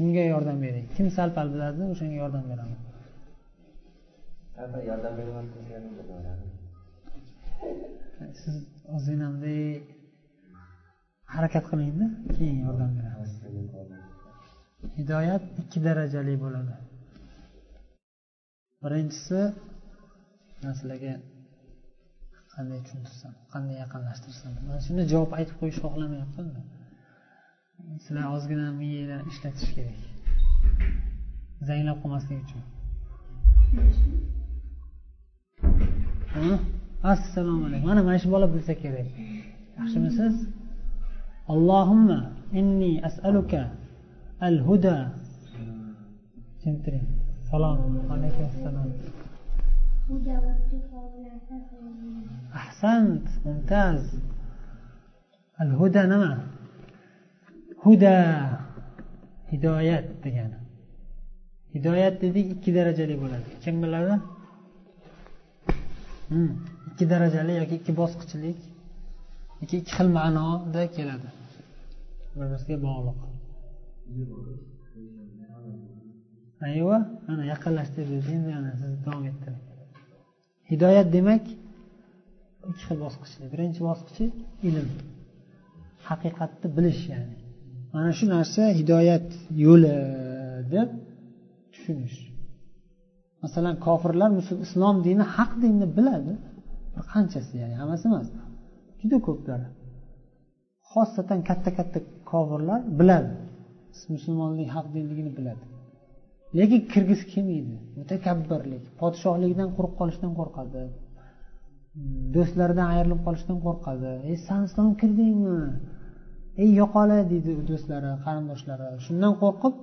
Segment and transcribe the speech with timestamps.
[0.00, 0.86] kimga yordam bering?
[0.96, 2.80] Kim sal pal biladi o'shanga yordam beraman.
[4.88, 5.14] Yordam
[8.42, 8.56] siz
[8.94, 9.82] ozginamdek
[11.34, 13.32] harakat qilingda keyin yordam beramiz
[14.98, 16.74] hidoyat ikki darajali bo'ladi.
[18.82, 19.40] Birinchisi
[20.62, 21.14] man sizlarga
[22.54, 24.52] qanday tushuntirsam qanday yaqinlashtirsam.
[24.68, 26.60] Man shuni javob aytib qo'yishni xohlamayapmanda
[28.04, 29.98] sizlar ozgina miyanglarni ishlatish kerak.
[31.68, 32.62] Zanglab qolmaslik uchun.
[37.14, 37.86] Assalomu alaykum.
[37.90, 39.08] Mana mana shu bola bilsa kerak.
[39.78, 40.36] Yaxshimisiz?
[41.52, 42.18] Allohimma
[42.60, 43.62] inni as'aluka
[44.48, 44.96] al huda
[46.56, 47.06] tushuntiring.
[47.50, 47.78] Salom.
[48.14, 48.88] Alaykum assalom
[52.62, 54.02] ahsant mumtaz.
[55.62, 56.32] Al huda nima
[57.84, 58.16] huda.
[59.52, 60.58] Hidoyat degani.
[61.74, 63.48] Hidoyat dedik ikki darajali bo'ladi.
[63.64, 64.14] Kim biladi?
[66.30, 66.50] Hmm,
[66.90, 68.58] ikki darajali yoki ikki bosqichlik
[69.62, 71.28] ikki ikki xil ma'noda keladi.
[72.36, 73.18] Bir biriga bog'liq.
[76.68, 79.64] Ayva mana yaqinlashtirdik endi ana siz davom ettiring.
[80.70, 81.44] Hidoyat demak
[82.70, 84.26] ikki xil bosqichli birinchi bosqichi
[84.68, 84.88] ilm.
[86.08, 87.39] Haqiqatni bilish ya'ni.
[87.92, 89.28] Mana shu narsa hidoyat
[89.64, 89.96] yo'li
[90.74, 90.88] deb
[91.72, 92.18] tushunish.
[93.42, 94.30] Masalan kofirlar
[94.66, 96.32] islom dini haq dinni biladi.
[96.94, 98.28] Bir qanchasi ya'ni hammasi emas.
[99.00, 99.66] Juda ko'plari.
[100.90, 101.98] Xosatan katta katta
[102.32, 103.32] kofirlar biladi.
[104.14, 105.64] Musulmonlik haq dinligini biladi.
[106.58, 107.76] Lekin kirgisi kelmaydi.
[107.98, 110.82] Mutakabbirlik podshohlikdan quruq qolishdan qo'rqadi.
[112.34, 114.10] Do'stlaridan ayrilib qolishdan qo'rqadi.
[114.28, 115.58] Ey san islom kirdingmi?
[116.62, 118.86] Ey yo'qola deydi do'stlari qarindoshlari.
[119.06, 119.74] Shundan qo'rqib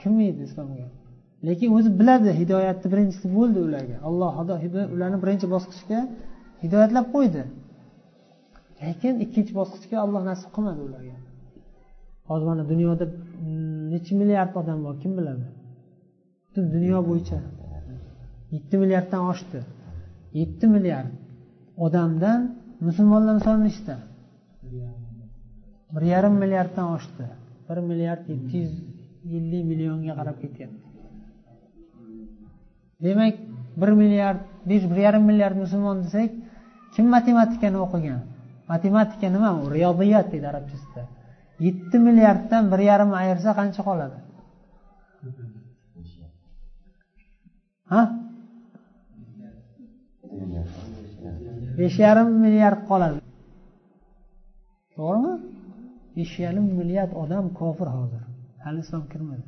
[0.00, 0.86] kirmaydi islomga?
[1.48, 3.96] Lekin o'zi biladi hidoyatni birinchisi bo'ldi ularga.
[4.08, 4.32] Alloh
[4.96, 6.00] ularni birinchi bosqichga
[6.62, 7.42] hidoyatlab qo'ydi.
[8.82, 11.16] Lekin ikkinchi bosqichga olloh nasib qilmadi ularga.
[12.28, 13.04] Hozir mana dunyoda
[13.92, 15.46] necha milliard odam bor kim biladi?
[16.46, 17.38] Butun dunyo bo'yicha
[18.54, 19.60] yetti milliarddan oshdi.
[20.40, 21.10] Yetti milliard
[21.86, 22.40] odamdan
[22.86, 23.94] musulmonlar soni nechta?
[25.94, 27.24] Bir yarim milliarddan oshdi.
[27.68, 28.74] Bir milliard yetti yuz
[29.36, 30.80] ellik millionga qarab ketyapti.
[33.04, 33.34] Demak
[33.80, 36.30] bir milliard besh bir yarim milliard musulmon desak
[36.94, 38.20] kim matematikani o'qigan?
[38.72, 39.50] Matematika nima?
[39.62, 41.02] U riyodiyat deydi arabchasida.
[41.66, 44.18] Yetti milliarddan bir yarim ayirsa qancha qoladi?
[47.92, 48.02] Ha?
[51.78, 53.18] Besh yarim milliard qoladi.
[54.96, 55.32] To'g'rimi?
[56.16, 58.22] Besh yarim milliard odam kofir hozir.
[58.64, 59.44] Hali islom kirmadi.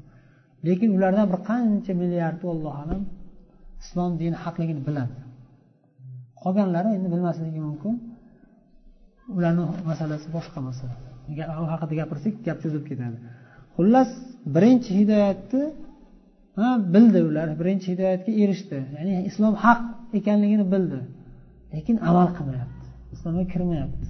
[0.67, 3.03] Lekin ulardan bir qancha milliardi allohu alam
[3.83, 5.17] islom dini haqligini biladi.
[6.43, 7.95] Qolganlari endi bilmasligi mumkin.
[9.37, 10.95] Ularni masalasi boshqa masala.
[11.63, 13.17] U haqida gapirsak gap cho'zilib ketadi.
[13.77, 14.11] Xullas
[14.55, 15.63] birinchi hidoyatni
[16.59, 17.49] ha bildi ular.
[17.61, 18.79] Birinchi hidoyatga erishdi.
[18.97, 19.81] Ya'ni islom haq
[20.19, 20.99] ekanligini bildi.
[21.75, 22.87] Lekin amal qilmayapti.
[23.15, 24.07] Islomga kirmayapti.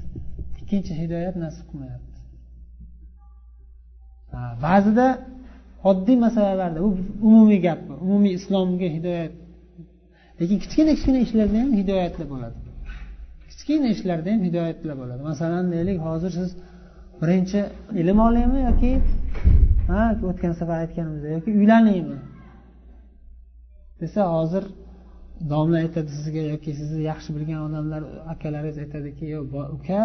[0.60, 2.13] Ikkinchi hidoyat nasib qilmayapti.
[4.66, 5.06] Ba'zida
[5.90, 6.90] oddiy masalalarda bu
[7.28, 9.32] umumiy gap bu umumiy islomga hidoyat
[10.40, 12.58] lekin kichkina kichkina ishlarda ham hidoyatli bo'ladi.
[13.50, 15.22] Kichkina ishlarda ham hidoyatli bo'ladi.
[15.30, 16.50] Masalan deylik hozir siz
[17.20, 17.60] birinchi
[18.00, 18.92] ilm olaymi yoki
[19.90, 22.18] ha o'tgan safar aytganimizdek yoki uylanaymi?
[24.00, 24.64] Desa hozir
[25.52, 28.02] domla aytadi sizga yoki sizni yaxshi bilgan odamlar
[28.32, 30.02] akalaringiz aytadiki yo'q uka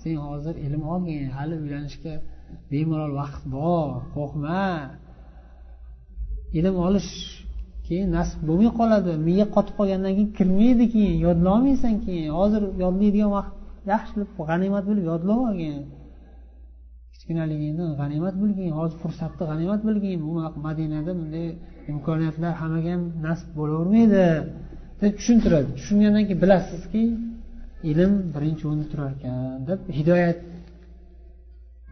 [0.00, 2.14] sen hozir ilm olgin hali uylanishga
[2.70, 4.62] bemalol vaqt bor qo'rqma.
[6.58, 7.12] Ilm olish
[7.86, 9.12] keyin nasib bo'lmay qoladi.
[9.26, 12.28] Miya qotib qolgandan keyin kirmaydi keyin yodlolmaysan keyin.
[12.38, 13.52] Hozir yodlaydigan vaqt
[13.92, 15.76] yaxshi g'animat bilib yodlab olgin
[17.12, 20.30] kichkinaligingni g'animat bilgin hozir fursatni g'animat bilgin bu
[20.66, 21.46] madinada bunday
[21.92, 24.24] imkoniyatlar hammaga ham nasib bo'lavermaydi.
[25.02, 25.68] Deb tushuntiradi.
[25.78, 27.02] Tushungandan keyin bilasizki
[27.90, 29.36] ilm birinchi o'rinda turar ekan
[29.68, 30.38] deb hidoyat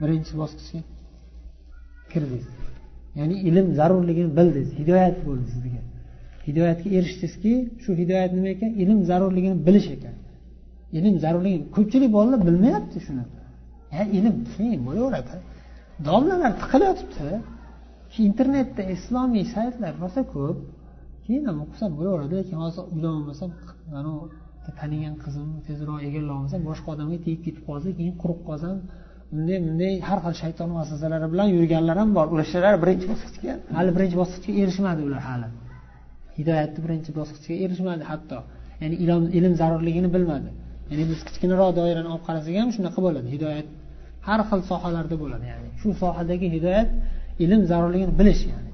[0.01, 0.81] birinchi bosqichga
[2.13, 2.47] kirdingiz.
[3.19, 4.71] Ya'ni ilm zarurligini bildingiz.
[4.81, 5.81] Hidoyat bo'ldi sizga
[6.47, 7.53] hidoyatga erishdingizki
[7.83, 8.71] shu hidoyat nima ekan?
[8.83, 10.15] Ilm zarurligini bilish ekan.
[10.99, 13.25] Ilm zarurligini ko'pchilik bolalar bilmayapti shuni
[14.19, 15.35] ilm keyin bo'laveradi.
[16.09, 17.29] Domlalar tiqilib yotibdi
[18.29, 20.59] internetda islomiy saytlar rosa ko'p
[21.27, 23.51] keyin ham o'qisam bo'laveradi lekin hozir uylanolmasam
[24.01, 24.27] anavi
[24.81, 28.77] tanigan qizim tezroq egallab olmasam boshqa odamga tegib ketib qolsa keyin quruq qolsam
[29.33, 32.27] bunday bunday har xil shayton vasvasalari bilan yurganlar ham bor.
[32.35, 35.49] O'shalar birinchi bosqichga hali birinchi bosqichga erishmadi ular hali.
[36.39, 38.39] Hidoyatni birinchi bosqichiga erishmadi hatto.
[38.83, 40.49] Ya'ni ilm ilm zarurligini bilmadi.
[40.91, 43.29] Ya'ni biz kichkinaroq doirani olib qarasak ham shunaqa bo'ladi.
[43.35, 43.67] Hidoyat
[44.29, 45.45] har xil sohalarda bo'ladi.
[45.53, 46.89] Ya'ni shu sohadagi hidoyat
[47.45, 48.71] ilm zarurligini bilish ya'ni.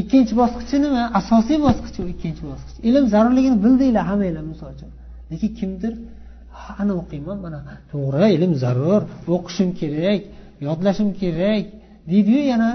[0.00, 1.02] Ikkinchi bosqichi nima?
[1.20, 2.76] Asosiy bosqichi u ikkinchi bosqich.
[2.88, 4.90] Ilm zarurligini bildinglar hammanglar misol uchun.
[5.30, 5.92] Lekin kimdir
[6.80, 7.38] ana o'qiyman?
[7.44, 7.58] Mana
[7.92, 9.02] to'g'ri ilm zarur.
[9.36, 10.20] O'qishim kerak
[10.66, 11.64] yodlashim kerak.
[12.10, 12.72] Deydiyu yana.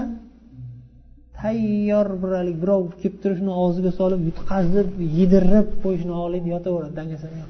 [1.40, 4.88] Tayyor bir haligi birov kelib turib shuni og'ziga solib yutqazib
[5.18, 7.40] yedirib qo'yishni xohlaydi yotaveradi dangasani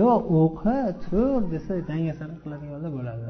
[0.00, 3.26] yo'q o'qi tur desa dangasani qiladiganlar bo'ladi.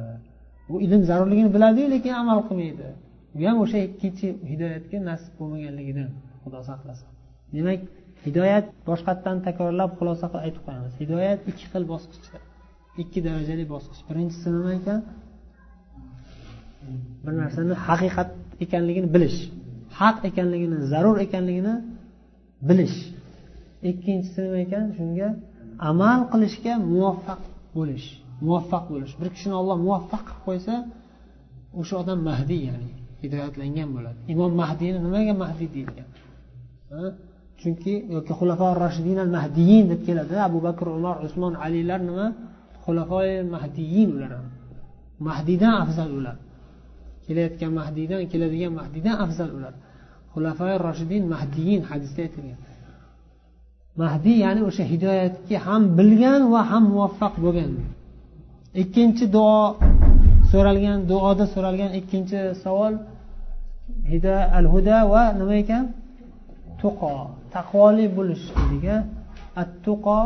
[0.72, 2.88] U ilm zarurligini biladiyu lekin amal qilmaydi.
[3.36, 6.08] Bu ham o'sha ikkinchi hidoyatga nasib bo'lmaganligidan
[6.42, 7.08] xudo saqlasin.
[7.54, 7.80] Demak
[8.26, 10.92] hidoyat boshqatdan takrorlab xulosa qilib aytib qo'yamiz.
[11.02, 12.38] Hidoyat ikki xil bosqichda.
[13.02, 14.00] Ikki darajali bosqich.
[14.08, 15.00] Birinchisi nima ekan?
[17.24, 18.30] Bir narsani haqiqat
[18.64, 19.38] ekanligini bilish.
[20.00, 21.74] Haq ekanligini zarur ekanligini
[22.68, 22.96] bilish.
[23.90, 24.84] Ikkinchisi nima ekan?
[24.98, 25.28] Shunga
[25.90, 27.40] amal qilishga muvaffaq
[27.76, 28.06] bo'lish.
[28.46, 29.12] Muvaffaq bo'lish.
[29.20, 30.74] Bir kishini olloh muvaffaq qilib qo'ysa
[31.80, 32.90] o'sha odam mahdiy ya'ni
[33.22, 34.18] hidoyatlangan bo'ladi.
[34.34, 36.08] Imom mahdiyni nimaga mahdiy deyilgan?
[37.60, 40.34] Chunki yoki xulafo rashidin al mahdiyin deb keladi.
[40.48, 42.26] Abu bakr umar usmon alilar nima?
[42.84, 44.46] Xulafoi mahdiyin ular ham.
[45.28, 46.36] Mahdiydan afzal ular.
[47.26, 49.74] Kelayotgan mahdiydan keladigan mahdiydan afzal ular.
[50.32, 52.60] Xulafoi roshidin mahdiyin hadisda aytilgan.
[54.02, 57.72] Mahdiy ya'ni o'sha hidoyatga ham bilgan va ham muvaffaq bo'lgan.
[58.82, 59.60] Ikkinchi duo
[60.50, 62.94] so'ralgan duoda so'ralgan ikkinchi savol
[64.58, 65.84] al huda va nima ekan?
[66.80, 67.14] Tuqo.
[67.56, 68.86] Taqvoli bo'lish dedik
[69.60, 70.20] at tuqo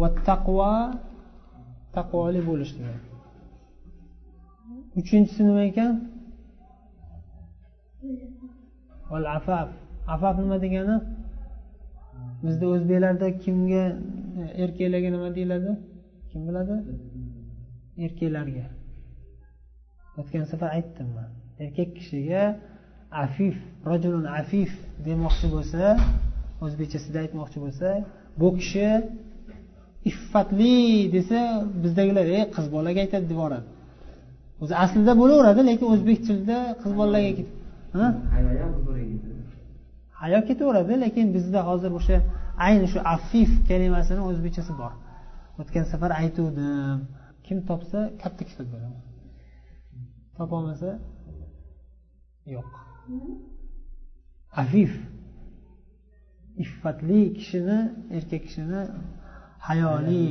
[0.00, 0.72] va taqvo
[1.96, 3.00] taqvoli bo'lish degan.
[5.00, 5.92] Uchinchisi nima ekan?
[9.38, 9.68] Afaf
[10.14, 10.96] afaf nima degani?
[12.44, 13.84] Bizda o'zbeklarda kimga
[14.64, 15.70] erkaklarga nima deyiladi?
[16.30, 16.76] Kim biladi?
[18.04, 18.66] Erkaklarga.
[20.18, 21.30] O'tgan safar aytdim man.
[21.62, 22.42] Erkak kishiga
[23.24, 23.56] afif
[23.90, 24.70] rajulun afif
[25.06, 25.82] demoqchi bo'lsa
[26.64, 27.88] o'zbekchasida aytmoqchi bo'lsa
[28.40, 28.88] bu kishi
[30.10, 30.76] iffatli
[31.16, 31.40] desa
[31.82, 33.66] bizdagilar ey qiz bolaga aytadi deb yuboradi
[34.62, 37.44] o'zi aslida bo'laveradi lekin o'zbek tilida qiz bolalarga
[40.20, 42.16] hayo ketaveradi lekin bizda hozir o'sha
[42.66, 44.92] ayni shu afif kalimasini o'zbekchasi bor.
[45.60, 46.98] O'tgan safar aytuvdim.
[47.46, 49.02] Kim topsa katta kitob beraman.
[50.38, 50.90] Topolmasa
[52.54, 52.68] yo'q
[54.62, 54.92] afif
[56.64, 57.78] iffatli kishini
[58.16, 58.82] erkak kishini
[59.68, 60.24] hayoli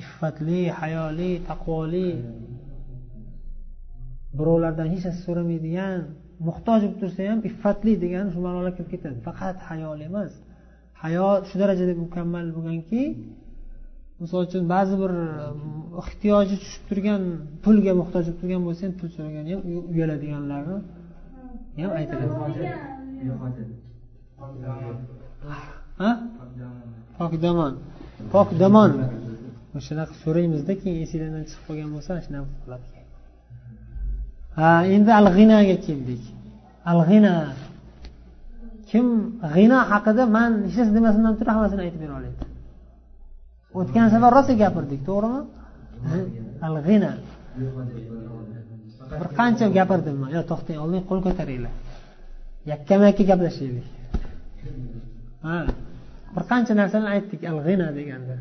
[0.00, 2.08] iffatli hayoli taqvoli
[4.38, 5.98] birovlardan hech narsa so'ramaydigan
[6.48, 9.18] muhtoj bo'lib tursa ham iffatli degani shu ma'nolar kirib ketadi.
[9.28, 10.32] Faqat hayoli emas.
[11.02, 13.02] Hayo shu darajada mukammal bo'lganki
[14.22, 15.12] misol uchun ba'zi bir
[16.02, 17.22] ehtiyoji tushib turgan
[17.64, 19.60] pulga muhtoj bo'lib turgan bo'lsa ham pul so'raganda ham
[19.92, 20.76] uyaladiganlarni
[21.80, 22.32] ham aytiladi
[27.18, 27.72] pokdamon
[28.34, 28.90] pokdamon
[29.78, 32.86] o'shanaqa so'raymizda keyin esinglardan chiqib qolgan bo'lsa shunaqa qiladi
[34.58, 36.22] ha endi al g'inaga keldik.
[36.90, 37.34] Al g'ina
[38.90, 39.06] kim?
[39.54, 42.38] G'ina haqida man hech narsa demasimdan turib hammasini aytib bera oladi
[43.78, 45.40] o'tgan safar rosa gapirdik to'g'rimi?
[46.66, 47.12] Al g'ina
[49.20, 50.16] bir qancha gapirdim.
[50.22, 51.74] Man yo to'xtang oldin qo'l ko'taringlar.
[52.72, 53.86] Yakkama yakka gaplashaylik.
[55.46, 55.56] Ha.
[56.34, 57.40] Bir qancha narsalarni aytdik.
[57.50, 58.36] Al g'ina deganda.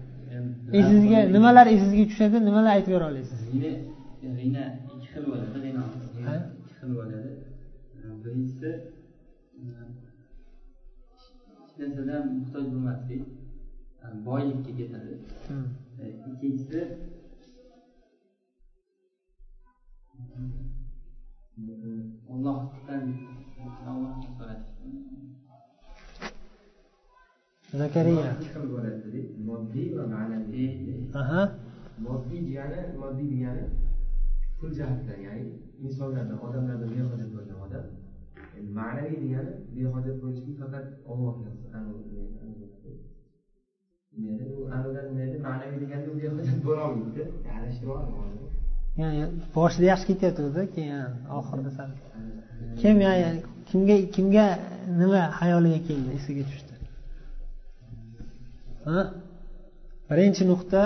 [0.80, 3.40] Esingizga nimalar esingizga tushadi nimalar aytib bera olasiz?
[4.40, 4.64] G'ina
[4.94, 5.58] ikki xil bo'ladi.
[5.66, 7.32] G'ino ikki xil bo'ladi.
[8.24, 8.70] Birinchisi
[11.62, 13.24] hech narsadan muhtoj bo'lmaslik
[14.28, 15.14] boylikka ketadi.
[16.30, 16.80] Ikkinchisi
[22.34, 23.04] ollohdan
[27.74, 28.36] zakariya.
[29.46, 30.72] Moddiy va ma'naviy
[32.06, 33.64] moddiy degani moddiy degani
[34.60, 35.46] pul jihatdan ya'ni
[35.86, 37.86] insonlardan odamlardan behojat bo'lgan odam.
[38.80, 41.50] Ma'naviy degani behojat bo'lishlik faqat ollohga
[45.46, 47.22] ma'naviy deganda u behojat bo'lolmaydi.
[47.56, 48.51] Adashtiryapti
[49.56, 51.00] boshida yaxshi ketayotgandi keyin
[51.40, 51.90] oxirida sal.
[52.82, 52.96] Kim
[53.70, 54.46] kimga kimga
[55.00, 56.74] nima hayoliga keldi esiga tushdi?
[60.10, 60.82] Birinchi nuqta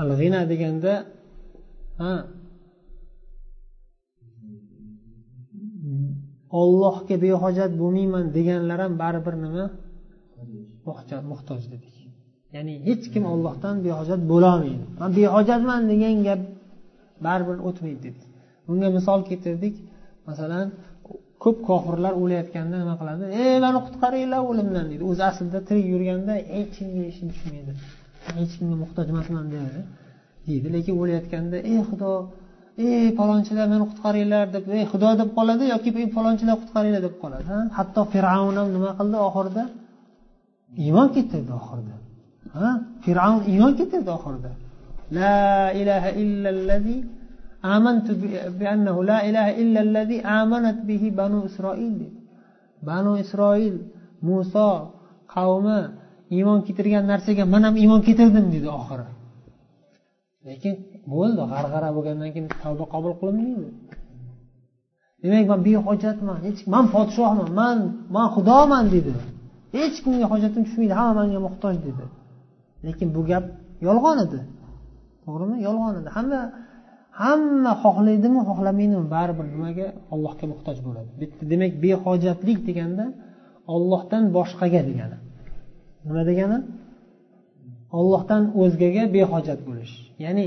[0.00, 0.92] al g'ina deganda
[2.00, 2.12] ha?
[6.60, 9.64] Ollohga behojat bo'lmayman deganlar ham baribir nima?
[11.32, 11.99] Muhtoj dedik.
[12.54, 14.84] Ya'ni hech kim ollohdan behojat bo'lolmaydi.
[15.00, 16.40] Man behojatman degan gap
[17.26, 18.20] baribir o'tmaydi dedi.
[18.66, 19.74] Bunga misol keltirdik.
[20.28, 20.66] Masalan
[21.42, 23.24] ko'p kofirlar o'layotganda nima qiladi?
[23.42, 27.72] Ey mani qutqaringlar o'limdan deydi o'zi aslida tirik yurganda hech kimga ishim tushmaydi?
[28.38, 29.80] Hech kimga muhtoj emasman deydi.
[30.48, 32.10] Deydi lekin o'layotganda ey xudo
[32.86, 37.48] ey falonchilar meni qutqaringlar deb ey xudo deb qoladi yoki ey falonchilar qutqaringlar deb qoladi
[37.78, 39.64] hatto fir'avn ham nima qildi oxirida?
[40.84, 41.94] Iymon keltirdi oxirida.
[43.04, 44.50] Fir'avn iymon keltirdi oxirida.
[45.18, 45.40] La
[45.80, 46.96] ilaha illallazi
[47.74, 48.12] amantu
[48.58, 52.18] bi annahu la ilaha illallazi amanat bihi banu isroil dedi.
[52.88, 53.76] Banu isroil
[54.28, 54.70] muso
[55.34, 55.80] qavmi
[56.36, 59.06] iymon keltirgan narsaga man ham iymon keltirdim dedi oxiri.
[60.46, 60.74] Lekin
[61.12, 63.68] bo'ldi g'arg'ara bo'lgandan keyin tavba qabul qilinmaydi.
[65.22, 67.78] Demak man behojatman hech man podshohman man
[68.14, 69.12] man xudoman dedi.
[69.76, 72.04] Hech kimga hojatim tushmaydi hamma manga muhtoj dedi.
[72.86, 73.44] Lekin bu gap
[73.86, 74.40] yolg'on edi.
[75.24, 75.56] To'g'rimi?
[75.66, 76.08] Yolg'on edi.
[76.16, 76.40] Hamma
[77.22, 81.10] hamma xohlaydimi xohlamaydimi baribir nimaga allohga muhtoj bo'ladi.
[81.20, 83.04] Bitta demak behojatlik deganda
[83.74, 85.16] ollohdan boshqaga degani.
[86.06, 86.58] Nima degani?
[87.98, 89.94] Ollohdan o'zgaga behojat bo'lish.
[90.24, 90.46] Ya'ni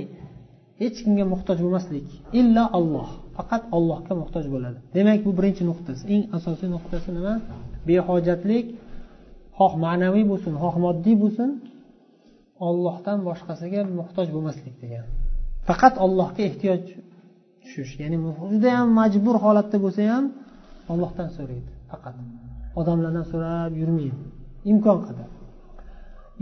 [0.82, 2.08] hech kimga muhtoj bo'lmaslik
[2.40, 4.80] illo olloh faqat ollohga muhtoj bo'ladi.
[4.98, 6.02] Demak bu birinchi nuqtasi.
[6.14, 7.34] Eng asosiy nuqtasi nima?
[7.90, 8.66] Behojatlik
[9.58, 11.50] xoh ma'naviy bo'lsin xoh moddiy bo'lsin.
[12.68, 15.06] Ollohdan boshqasiga muhtoj bo'lmaslik degan.
[15.68, 16.82] Faqat ollohga ehtiyoj
[17.64, 18.18] tushish ya'ni
[18.54, 20.26] judayam majbur holatda bo'lsa ham
[20.94, 22.16] ollohdan so'raydi faqat.
[22.80, 24.24] Odamlardan so'rab yurmaydi.
[24.72, 25.30] Imkon qadar.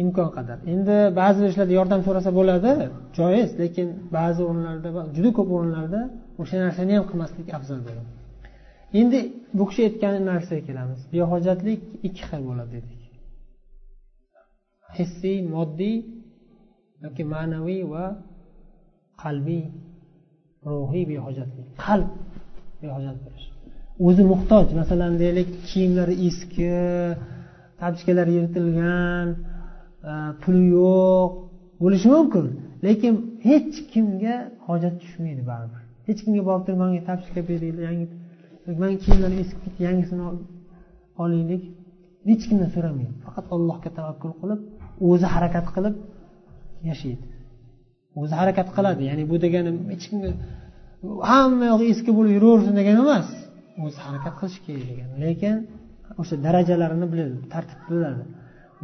[0.03, 0.57] Imkon qadar.
[0.73, 2.71] Endi ba'zi ishlarda yordam so'rasa bo'ladi
[3.17, 3.87] joiz lekin
[4.17, 6.01] ba'zi o'rinlarda juda ko'p o'rinlarda
[6.41, 8.11] o'sha narsani ham qilmaslik afzal bo'ladi.
[8.99, 9.19] Endi
[9.57, 10.99] bu kishi aytgan narsaga kelamiz.
[11.13, 13.00] Behojatlik ikki xil bo'ladi dedik.
[14.97, 15.97] Hissiy moddiy
[17.03, 18.05] yoki ma'naviy va
[19.23, 19.63] qalbiy
[20.69, 22.09] ruhiy behojatlik qalb
[22.81, 23.47] behojat bo'lish
[24.07, 26.69] o'zi muhtoj masalan deylik kiyimlari eski
[27.81, 29.27] tapchkalari yirtilgan
[30.09, 31.31] e, puli yo'q
[31.81, 32.45] bo'lishi mumkin.
[32.85, 33.13] Lekin
[33.47, 34.35] hech kimga
[34.67, 35.81] hojat tushmaydi baribir.
[36.07, 38.05] Hech kimga borib turib manga tapchka beringlar yangi
[38.81, 40.23] mani kiyimlarim eskib ketdi yangisini
[41.23, 41.63] olaylik
[42.29, 43.13] hech kimdan so'ramaydi.
[43.25, 44.61] Faqat allohga tavakkul qilib
[45.09, 45.95] o'zi harakat qilib
[46.89, 47.25] yashaydi.
[48.21, 50.31] O'zi harakat qiladi ya'ni bu degani hech kimga
[51.31, 53.27] hamma yog'i eski bo'lib yuraversin degani emas
[53.85, 55.55] o'zi harakat qilish kerak degani lekin
[56.21, 58.23] o'sha darajalarini biladi tartib biladi.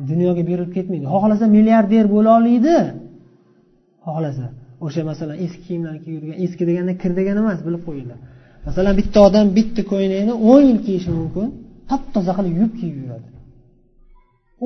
[0.09, 1.05] Dunyoga berilib ketmaydi.
[1.13, 2.77] Xohlasa milliarder bo'la oladi
[4.05, 4.45] xohlasa
[4.85, 8.19] o'sha masalan eski kiyimlarni kiyib yurgan eski deganda kir degani emas bilib qo'yinglar.
[8.67, 11.47] Masalan bitta odam bitta ko'ylakni o'n yil kiyishi mumkin
[11.89, 13.27] top toza qilib yuvib kiyib yuradi.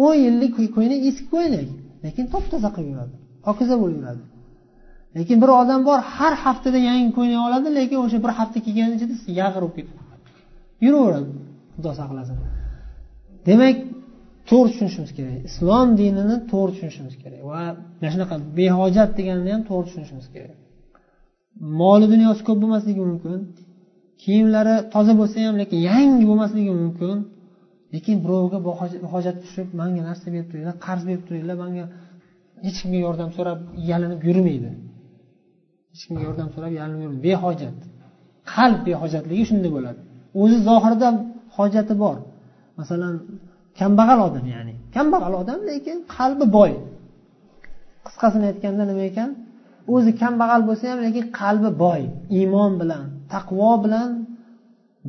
[0.05, 1.67] O'n yillik ko'ylak eski ko'ylak
[2.05, 4.23] lekin top toza qilib yuradi pokiza bo'lib yuradi.
[5.17, 9.15] Lekin bir odam bor har haftada yangi ko'ylak oladi lekin o'sha bir hafta kiygan ichida
[9.39, 10.01] yag'ir bo'lib ketadi
[10.85, 11.29] yuraveradi
[11.75, 12.37] xudo saqlasin.
[13.47, 13.75] Demak
[14.49, 15.37] to'g'ri tushunishimiz kerak.
[15.49, 17.61] Islom dinini to'g'ri tushunishimiz kerak va
[17.99, 20.57] mana shunaqa behojat deganini ham to'g'ri tushunishimiz kerak.
[21.81, 23.39] Moli dunyosi ko'p bo'lmasligi mumkin
[24.23, 27.17] kiyimlari toza bo'lsa ham lekin yangi bo'lmasligi mumkin.
[27.93, 28.57] Lekin birovga
[29.13, 31.85] hojat tushib manga narsa berib turinglar qarz berib turinglar manga
[32.65, 34.71] hech kimga yordam so'rab yalinib yurmaydi.
[35.91, 37.23] Hech kimga yordam so'rab yalinib yurmaydi.
[37.27, 37.77] Behojat.
[38.53, 39.99] Qalb behojatligi shunda bo'ladi.
[40.41, 41.07] O'zi zohirda
[41.57, 42.17] hojati bor.
[42.79, 43.13] Masalan
[43.79, 44.73] kambag'al odam ya'ni.
[44.95, 46.71] Kambag'al odam lekin qalbi boy.
[48.05, 49.29] Qisqasini aytganda nima ekan?
[49.93, 52.01] O'zi kambag'al bo'lsa ham lekin qalbi boy.
[52.37, 54.09] Iymon bilan taqvo bilan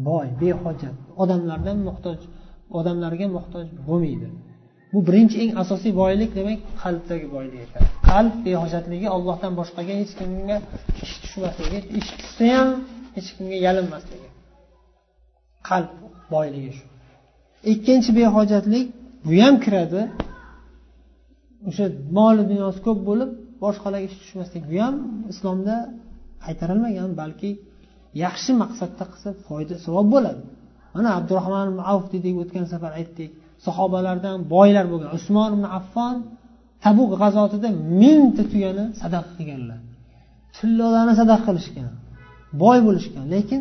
[0.09, 0.97] boy behojat.
[1.23, 2.21] Odamlardan muhtoj.
[2.79, 4.29] Odamlarga muhtoj bo'lmaydi.
[4.93, 7.83] Bu birinchi eng asosiy boylik demak qalbdagi boylik ekan.
[8.11, 10.57] Qalb behojatligi ollohdan boshqaga hech kimga
[11.05, 12.69] ish tushmasligi ish tushsa ham
[13.17, 14.29] hech kimga yalinmasligi.
[15.69, 15.91] Qalb
[16.35, 16.85] boyligi shu.
[17.73, 18.87] Ikkinchi behojatlik
[19.27, 20.03] bu ham kiradi.
[21.69, 21.87] O'sha
[22.19, 23.31] moli dunyosi ko'p bo'lib
[23.65, 24.95] boshqalarga ish tushmaslik bu ham
[25.33, 25.77] islomda
[26.45, 27.51] qaytarilmagan balki
[28.25, 30.43] yaxshi maqsadda qilsa foyda savob bo'ladi.
[30.95, 33.31] Mana abdurahmon ibn avf dedik o'tgan safar aytdik.
[33.67, 36.15] Sahobalardan boylar bo'lgan usmon ibn affon
[36.85, 37.69] tabuk g'azotida
[38.03, 39.79] mingta tuyani sadaqa qilganlar
[40.57, 41.91] tillolarni sadaqa qilishgan
[42.63, 43.25] boy bo'lishgan.
[43.35, 43.61] Lekin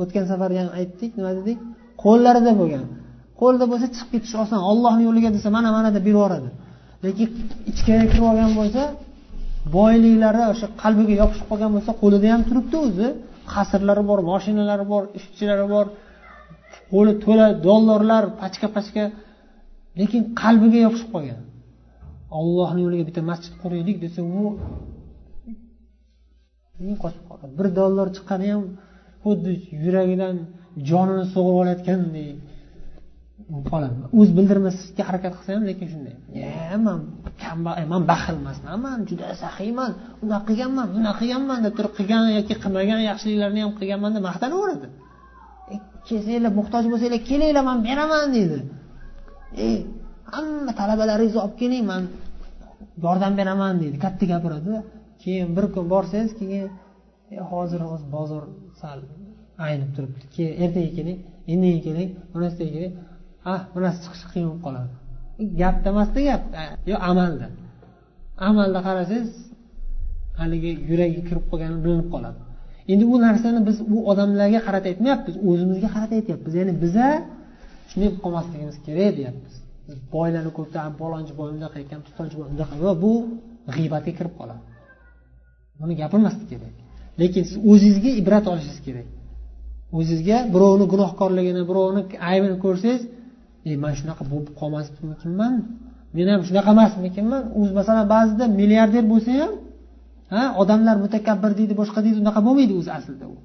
[0.00, 1.58] o'tgan safar ham aytdik nima dedik?
[2.04, 2.84] Qo'llarida bo'lgan.
[3.40, 6.48] Qo'lida bo'lsa chiqib ketish oson ollohni yo'liga desa mana mana deb berib yuboradi.
[7.04, 7.28] Lekin
[7.70, 8.82] ichkariga kirib olgan bo'lsa
[9.76, 13.08] boyliklari o'sha qalbiga yopishib qolgan bo'lsa qo'lida ham turibdi o'zi.
[13.52, 15.86] Qasrlari bor moshinalari bor ishchilari bor.
[16.90, 19.04] Qo'li to'la dollarlar pachka pachka
[20.00, 21.40] lekin qalbiga yopishib qolgan.
[22.40, 24.44] Ollohni yo'liga bitta masjid quraylik desa u
[27.02, 28.64] qochib qoladi bir dollar chiqqani ham
[29.24, 29.52] xuddi
[29.84, 30.36] yuragidan
[30.88, 32.36] jonini sug'urib olayotgandek
[33.70, 36.14] qoladi o'zi bildirmaslikka harakat qilsa ham lekin shunday.
[36.86, 36.98] Man
[37.42, 39.92] kambag'al man baxil emasman man juda saxiyman
[40.24, 44.88] unaqa qilganman bunaqa qilganman deb turib qilgan yoki qilmagan yaxshiliklarni ham qilganman deb maqtanaveradi
[46.08, 48.58] kelsanglar muhtoj bo'lsanglar kelinglar man beraman deydi.
[49.64, 49.76] Ey
[50.34, 52.02] hamma talabalaringizni olib keling man
[53.04, 53.96] yordam beraman deydi.
[54.04, 54.72] Katta gapiradi.
[55.22, 56.66] Keyin bir kun borsangiz keyin
[57.52, 58.42] hozir hozir bozor
[58.80, 58.98] sal
[59.66, 60.24] aynib turibdi.
[60.34, 61.18] Keyin ertaga keling
[61.52, 62.94] indin keling bunasiga keling.
[63.52, 64.92] Ah bunasi chiqishi qiyin bo'lib qoladi.
[65.60, 66.42] Gapda emasda gap
[66.90, 67.46] yo amalda.
[68.48, 69.30] Amalda qarasangiz
[70.40, 72.40] haligi yuragiga kirib qolgani bilinib qoladi.
[72.92, 76.52] Endi bu narsani biz u odamlarga qarata aytmayapmiz o'zimizga qarata aytyapmiz.
[76.60, 77.08] Ya'ni biza
[77.90, 79.54] shunday bo'lib qolmasligimiz kerak deyapmiz.
[80.14, 82.74] Boylarni ko'rib palonchi boy bunaqa ekan pistonchi boy unaqa
[83.04, 83.12] bu
[83.74, 84.62] g'iybatga kirib qoladi.
[85.80, 86.74] Buni gapirmaslik kerak.
[87.20, 89.08] Lekin siz o'zingizga ibrat olishingiz kerak.
[89.98, 93.02] O'zizga birovni gunohkorligini birovni aybini ko'rsangiz
[93.68, 95.54] e man shunaqa bo'lib qolmasmikinman
[96.16, 97.42] men ham shunaqa emasmikinman?
[97.58, 99.52] O'zi masalan ba'zida milliarder bo'lsa ham
[100.34, 100.42] ha?
[100.62, 103.36] Odamlar mutakabbir deydi boshqa deydi unaqa bo'lmaydi o'zi aslida u.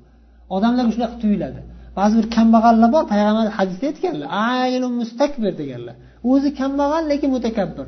[0.56, 1.62] Odamlarga shunaqa tuyuladi.
[2.00, 5.96] Ba'zi bir kambag'allar bor payg'ambar hadisda aytganlar ayilun mustakbir deganlar.
[6.32, 7.88] O'zi kambag'al lekin mutakabbir.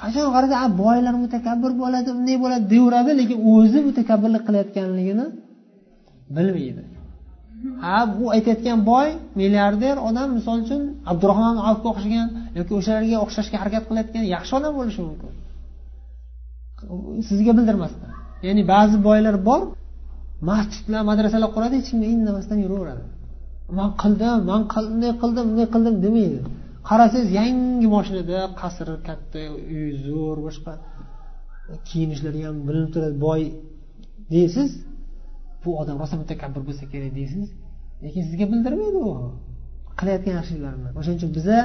[0.00, 5.26] Qachon qarasa boylar mutakabbir bo'ladi unday bo'ladi deyaveradi lekin o'zi mutakabbirlik qilayotganligini
[6.36, 6.82] bilmaydi.
[7.84, 9.08] Ha bu aytayotgan boy
[9.40, 15.00] milliarder odam misol uchun abdurahmon avfga o'xshagan yoki o'shalarga o'xshashga harakat qilayotgan yaxshi odam bo'lishi
[15.08, 15.30] mumkin.
[17.28, 18.10] Sizga bildirmasdan.
[18.46, 19.62] Ya'ni ba'zi boylar bor
[20.50, 23.04] masjidlar madrasalar quradi hech kimga indamasdan yuraveradi.
[23.78, 26.38] Man qildim man bunday qildim bunday qildim demaydi.
[26.88, 29.40] Qarasangiz yangi moshinada qasr katta
[29.74, 30.72] uy zo'r boshqa
[31.88, 33.42] kiyinishlari ham bilinib turadi boy
[34.34, 34.70] deysiz
[35.62, 37.46] bu odam rosa mutakabbir bo'lsa kerak deysiz.
[38.04, 39.10] Lekin sizga bildirmaydi u.
[39.98, 41.58] Qilayotgan yaxshiliklarini o'shaning uchun biza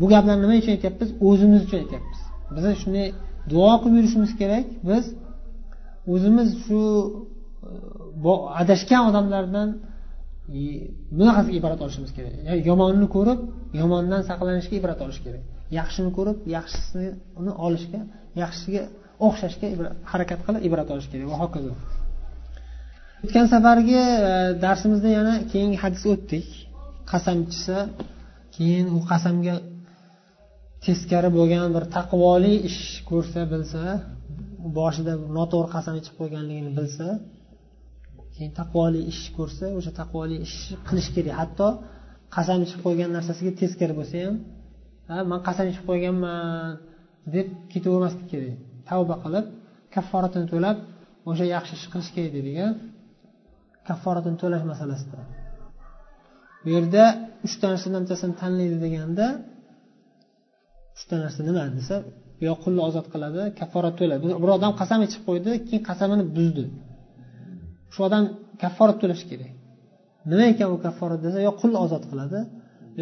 [0.00, 1.08] bu gaplarni nima uchun aytyapmiz?
[1.28, 2.20] O'zimiz uchun aytyapmiz.
[2.56, 3.06] Biza shunday
[3.52, 4.66] duo qilib yurishimiz kerak.
[4.88, 5.04] Biz
[6.14, 6.80] o'zimiz shu
[8.28, 9.68] e, adashgan odamlardan
[10.58, 10.60] e,
[11.18, 12.32] bunaqasiga ibrat olishimiz kerak.
[12.70, 13.40] Yomonni ko'rib
[13.80, 15.42] yomondan saqlanishga ibrat olish kerak.
[15.78, 17.08] Yaxshini ko'rib yaxshisini
[17.66, 18.00] olishga
[18.42, 18.82] yaxshisiga
[19.26, 19.66] o'xshashga
[20.12, 21.26] harakat qilib ibrat olish kerak.
[21.32, 21.72] Va hokazo.
[23.24, 24.32] O'tgan safargi e,
[24.64, 26.48] darsimizda yana keyingi hadis o'tdik.
[27.10, 27.78] Qasam ichsa
[28.56, 29.54] keyin u qasamga
[30.86, 33.82] teskari bo'lgan bir taqvoli ish ko'rsa bilsa
[34.78, 37.06] boshida noto'g'ri qasam ichib qo'yganligini bilsa
[38.34, 41.34] keyin taqvoli ish ko'rsa o'sha taqvoli ishni qilish kerak.
[41.40, 41.68] Hatto
[42.36, 44.36] qasam ichib qo'ygan narsasiga teskari bo'lsa ham
[45.10, 46.38] ha man qasam ichib qo'yganman
[47.34, 48.56] deb ketavermaslik kerak.
[48.88, 49.46] Tavba qilib
[49.94, 50.76] kafforatini to'lab
[51.30, 52.68] o'sha yaxshi ish qilish kerak dedik a
[53.88, 55.18] kafforatini to'lash masalasida.
[56.62, 57.04] Bu yerda
[57.46, 59.26] uchta narsadan bittasini tanlaydi deganda
[60.96, 61.94] uchta narsa nima desa
[62.46, 66.64] yo qulni ozod qiladi kafforat to'laydi bir odam qasam ichib qo'ydi keyin qasamini buzdi.
[67.92, 68.22] Shu odam
[68.62, 69.52] kafforat to'lashi kerak.
[70.30, 72.40] Nima ekan u kafforat desa yo qulni ozod qiladi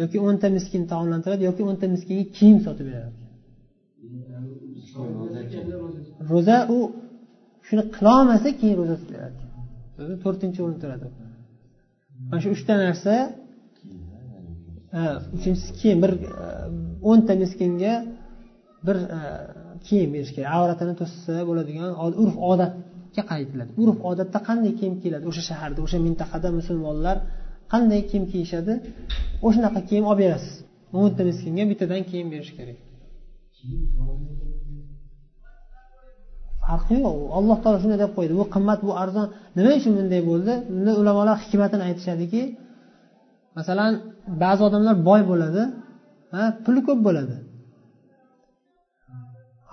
[0.01, 3.17] yoki o'nta miskin taomlantiradi yoki o'nta miskinga kiyim sotib beradi.
[6.31, 6.77] Ro'za u
[7.67, 11.07] shuni qilolmasa keyin ro'za tutadi to'rtinchi o'rin turadi
[12.29, 13.13] mana shu uchta narsa
[14.93, 15.01] Э,
[15.35, 16.47] uchinchisi kiyim bir e,
[17.09, 17.93] o'nta miskinga
[18.87, 19.19] bir e,
[19.87, 21.89] kiyim berish kerak avratini to'ssa bo'ladigan
[22.23, 23.71] urf odatga qaytiladi.
[23.83, 27.17] Urf odatda qanday kiyim kiyiladi o'sha shaharda o'sha mintaqada musulmonlar
[27.73, 28.73] qanday kiyim kiyishadi?
[29.47, 30.55] O'shanaqa kiyim olib berasiz.
[30.99, 32.77] O'nta miskinga bittadan kiyim berish kerak.
[36.65, 37.17] Farqi yo'q.
[37.37, 38.33] Alloh taolo shunday deb qo'ydi.
[38.39, 39.27] Bu qimmat bu arzon.
[39.57, 40.53] Nima uchun bunday bo'ldi?
[40.73, 42.41] Bunda ulamolar hikmatini aytishadiki
[43.57, 43.91] masalan
[44.43, 45.61] ba'zi odamlar boy bo'ladi
[46.33, 47.35] ha puli ko'p bo'ladi.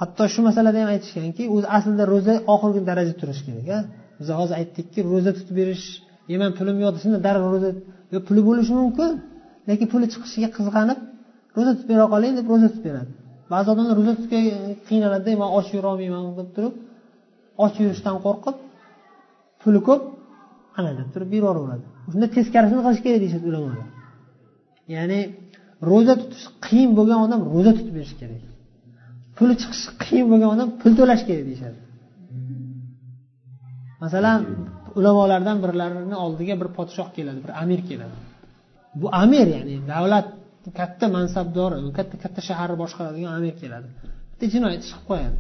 [0.01, 3.79] Hatto shu masalada ham aytishganki o'zi aslida ro'za oxirgi darajada turishi kerak a
[4.19, 5.87] biz hozir aytdikki ro'za tutib berish
[6.33, 7.71] e man pulim yo'q desa darrov ro'za
[8.29, 9.11] puli bo'lishi mumkin
[9.69, 10.99] lekin puli chiqishiga qizg'anib
[11.57, 13.13] ro'za tutib bera qoling deb ro'za tutib beradi.
[13.53, 14.41] Ba'zi odamlar ro'za tutishga
[14.89, 16.75] qiynaladida man och yurolmayman deb turib
[17.65, 18.57] och yurishdan qo'rqib
[19.63, 20.03] puli ko'p
[20.79, 23.87] ana deb turib yuboraveradi shunda teskarisini qilish kerak deyishadi ulamolar.
[24.95, 25.21] Ya'ni
[25.91, 28.43] ro'za tutish qiyin bo'lgan odam ro'za tutib berishi kerak.
[29.37, 31.79] Puli chiqishi qiyin bo'lgan odam pul to'lash kerak deyishadi.
[34.03, 34.39] Masalan
[34.99, 38.17] ulamolardan birlarini oldiga bir podshoh keladi bir amir keladi.
[39.01, 40.27] Bu amir ya'ni davlat
[40.79, 43.89] katta mansabdori katta katta shaharni boshqaradigan amir keladi.
[44.31, 45.39] Bitta jinoyat ish qilib qo'yadi.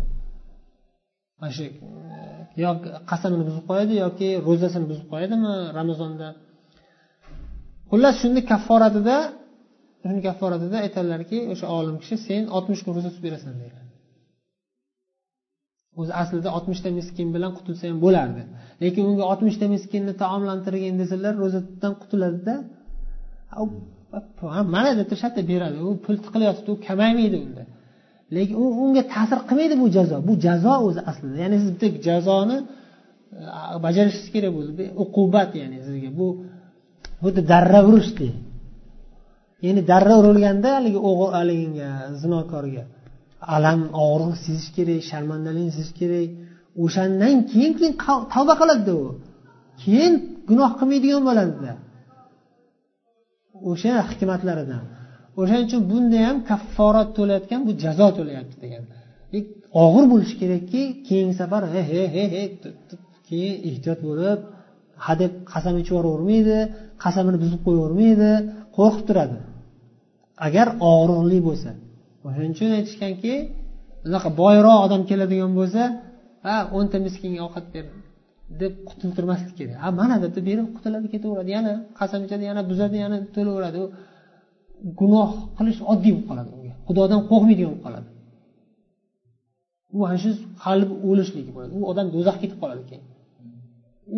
[1.41, 1.73] Mana shu e,
[2.63, 2.71] yo
[3.11, 6.29] qasamini buzib qo'yadi yoki ro'zasini buzib qo'yadimi ramazonda?
[7.91, 9.17] Xullas shuni kafforatida
[10.03, 13.81] shuni kafforatida aytadilarki o'sha olim kishi sen oltmish kun ro'za tutib berasan deydi.
[16.01, 18.43] O'zi aslida oltmishta miskin bilan qutulsa ham bo'lardi.
[18.83, 22.55] Lekin unga oltmishta miskinni taomlantirgin desalar ro'zadan qutuladida
[24.75, 25.79] mana deb shartta beradi.
[25.89, 27.63] U pul tiqilyotibdi u kamaymaydi unda.
[28.35, 30.17] Lekin u unga ta'sir qilmaydi bu jazo.
[30.29, 31.37] Bu jazo o'zi aslida.
[31.45, 32.67] Ya'ni siz bitta jazoni e,
[33.85, 36.11] bajarishingiz kerak bo'ldi uqubat ya'ni sizga.
[36.21, 36.27] Bu
[37.23, 38.35] xuddi darra urishdek
[39.65, 41.51] ya'ni darra urilganda haligi o'g'il
[42.23, 42.85] zinokorga
[43.57, 46.29] alam og'riq sezish kerak sharmandalikni sezish kerak.
[46.85, 47.95] O'shandan keyin keyin
[48.35, 49.05] tavba qiladida u.
[49.83, 50.15] Keyin
[50.49, 51.73] gunoh qilmaydigan bo'ladida.
[53.71, 54.83] O'sha hikmatlaridan.
[55.39, 58.85] O'shaning uchun bunda ham kafforat to'layotgan bu jazo to'layapti degan
[59.85, 62.43] og'ir bo'lishi kerakki keyingi safar he he he he
[63.29, 64.39] keyin ehtiyot bo'lib
[65.07, 66.59] hadeb qasam ichib yuboravermaydi
[67.05, 68.31] qasamini buzib qo'yavermaydi
[68.77, 69.37] qo'rqib turadi.
[70.47, 71.71] Agar og'riqli bo'lsa.
[72.27, 73.33] O'shaning uchun aytishganki
[74.09, 75.83] unaqa boyroq odam keladigan bo'lsa
[76.47, 77.85] ha o'nta miskinga ovqat ber
[78.63, 79.77] deb qutultirmaslik kerak.
[79.85, 83.81] Ha mana deb berib qutuladi ketaveradi yana qasam ichadi yana buzadi yana to'laveradi.
[85.01, 86.73] Gunoh qilish oddiy bo'lib qoladi unga.
[86.87, 88.09] Xudodan qo'rqmaydigan bo'lib qoladi.
[89.97, 90.31] U ana shu
[90.65, 91.73] qalbi o'lishligi bo'ladi.
[91.79, 93.05] U odam do'zaxga ketib qoladi keyin.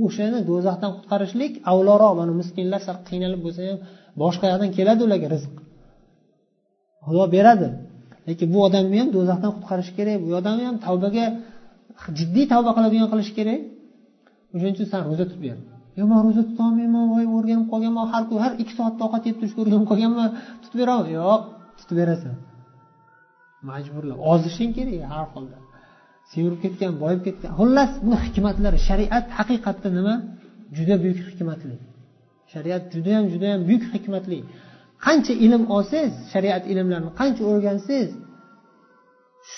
[0.05, 3.79] O'shani do'zaxdan qutqarishlik avloroq mana miskinlar sal qiynalib bo'lsa ham
[4.22, 5.55] boshqa yoqdan keladi ularga rizq.
[7.07, 7.68] Xudo beradi.
[8.29, 11.25] Lekin bu odamni ham do'zaxdan qutqarish kerak bu odamni ham tavbaga
[12.18, 13.61] jiddiy tavba qiladigan qilish kerak.
[14.55, 15.59] O'shaning uchun san ro'za tutib ber
[15.98, 18.05] yo man ro'za tutolmayman voy o'rganib qolganman.
[18.12, 20.28] Har kuni har ikki soatda ovqat yeb turishga o'rganib qolganman.
[20.62, 21.40] Tutib beraman yo'q.
[21.78, 22.35] Tutib berasan.
[23.68, 25.59] Majburlab ozishing kerak har holda.
[26.31, 27.50] Semirib ketgan boyib ketgan.
[27.59, 30.14] Xullas bu hikmatlar shariat haqiqatda nima?
[30.76, 31.76] Juda buyuk hikmatli.
[32.52, 34.38] Shariat judayam judayam buyuk hikmatli.
[35.07, 38.11] Qancha ilm olsangiz shariat ilmlarini qancha o'rgansangiz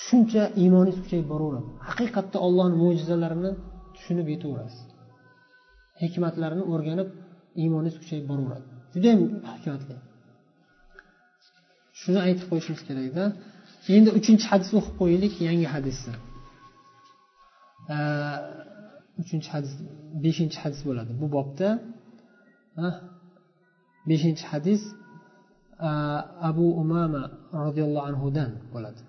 [0.04, 1.68] shuncha iymoningiz kuchayib boraveradi.
[1.88, 3.50] Haqiqatda ollohni mo'jizalarini
[3.94, 4.93] tushunib yetaverasiz.
[6.01, 7.09] hikmatlarini o'rganib
[7.61, 9.19] iymoningiz kuchayib boraveradi judayam
[9.53, 9.95] hikmatli
[12.01, 13.23] shuni aytib qo'yishimiz kerakda
[13.95, 16.15] endi uchinchi hadisni o'qib qo'yaylik yangi hadisni
[19.21, 19.73] uchinchi hadis
[20.23, 21.69] beshinchi hadis bo'ladi bu bobda
[24.09, 24.81] beshinchi hadis
[26.49, 27.21] abu umama
[27.65, 29.01] roziyallohu anhudan bo'ladi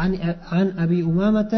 [0.00, 0.10] عن
[0.52, 1.52] عن أبي أمامة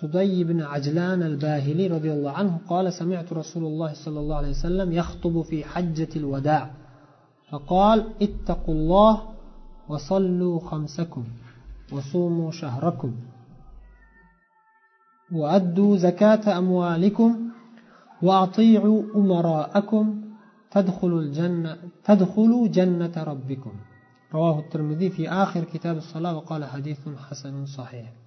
[0.00, 4.92] صدي بن عجلان الباهلي رضي الله عنه قال سمعت رسول الله صلى الله عليه وسلم
[4.92, 6.70] يخطب في حجة الوداع.
[7.50, 9.22] فقال اتقوا الله
[9.88, 11.24] وصلوا خمسكم
[11.92, 13.14] وصوموا شهركم
[15.32, 17.50] وأدوا زكاة أموالكم
[18.22, 20.24] وأطيعوا أمراءكم
[20.70, 23.72] تدخلوا الجنة تدخلوا جنة ربكم.
[24.34, 28.23] رواه الترمذي في آخر كتاب الصلاة وقال حديث حسن صحيح.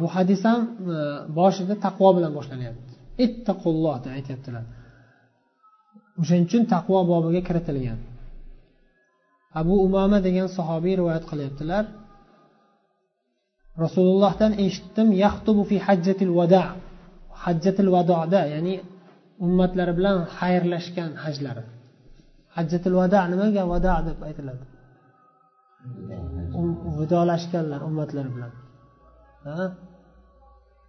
[0.00, 0.60] Bu hadis ham
[0.94, 0.96] e,
[1.38, 2.92] boshida taqvo bilan boshlanyapti.
[3.24, 4.64] Ittaqulloh deb aytyaptilar.
[6.20, 7.98] O'shaning uchun taqvo bobiga kiritilgan.
[9.60, 11.84] Abu umama degan sahobiy rivoyat qilyaptilar.
[13.84, 16.62] Rasulullohdan eshitdim yaxtubu fi hajjatil vada
[17.44, 18.74] hajjatil vadoda ya'ni
[19.46, 21.64] ummatlari bilan xayrlashgan hajlari.
[22.56, 24.64] Hajjatil vada nimaga vada deb aytiladi.
[26.58, 28.52] Um, vidolashganlar ummatlari bilan.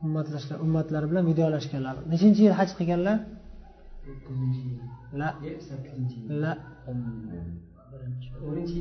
[0.06, 3.18] Ummatlashlar ummatlari bilan vidolashganlar nechinchi yil haj qilganlar?
[5.20, 5.30] La.
[6.44, 6.54] La.
[8.48, 8.78] O'ninchi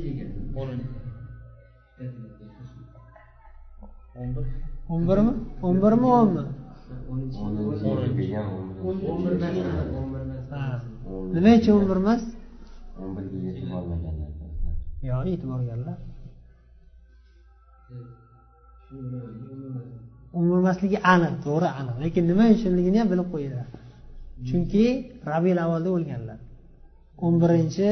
[4.93, 5.33] o'n birmi
[5.67, 6.43] o'n birmi o'nmi
[11.35, 12.23] nima uchun o'n bir emas?
[13.01, 14.31] O'n birga yetib olmaganlar
[15.09, 15.97] yo'q yetib olganlar
[20.39, 21.95] umurmasligi aniq to'g'ri aniq.
[22.03, 23.67] Lekin nima uchunligini ham bilib qo'yinglar.
[24.47, 24.85] Chunki
[25.31, 26.39] rabiul avvalda o'lganlar.
[27.25, 27.89] O'n birinchi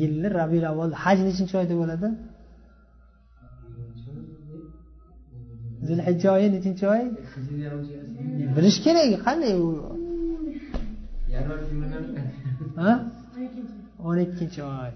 [0.00, 2.08] yilni rabiul avvalda haj nechinchi oyda bo'ladi
[5.88, 7.02] zulhijja oyi nechinchi oy
[8.56, 9.68] bilish kerak qanday u?
[14.08, 14.90] O'n ikkinchi oy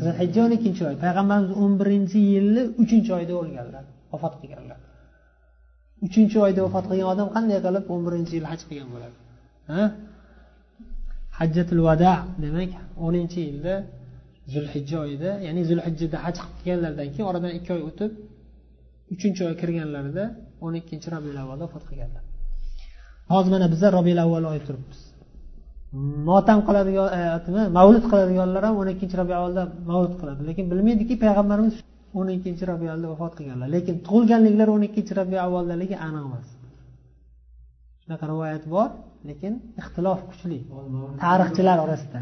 [0.00, 3.84] zulhijja o'n ikkinchi oy payg'ambarimiz o'n birinchi yilni uchinchi oyda o'lganlar.
[4.12, 4.78] Vafot qilganlar.
[6.06, 9.16] Uchinchi oyda vafot qilgan odam qanday qilib o'n birinchi yil haj qilgan bo'ladi?
[9.70, 9.82] Ha?
[11.38, 12.12] Hajjatul vada
[12.44, 12.70] demak
[13.06, 13.74] o'ninchi yilda
[14.52, 18.10] zulhijja oyida ya'ni zulhijjada haj qilib kelganlaridan keyin oradan ikki oy o'tib
[19.14, 20.24] uchinchi oy kirganlarida
[20.64, 22.22] o'n ikkinchi robiul avvalda vafot qilganlar.
[23.32, 25.00] Hozir mana bizlar robiul avval oyi turibmiz.
[26.28, 30.40] Motam qiladigan e, nima mavlud qiladiganlar ham o'n ikkinchi robiul avvalda mavlud qiladi.
[30.48, 31.74] Lekin bilmaydiki payg'ambarimiz
[32.18, 33.68] o'n ikkinchi robiul vafot qilganlar.
[33.76, 36.48] Lekin tug'ilganliklari o'n ikkinchi robiul avvaldaligi aniq emas.
[38.02, 38.88] Shunaqa rivoyat bor
[39.28, 40.58] lekin ixtilof kuchli.
[41.24, 42.20] Tarixchilar orasida